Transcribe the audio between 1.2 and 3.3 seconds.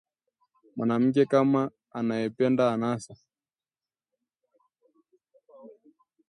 kama anayependa anasa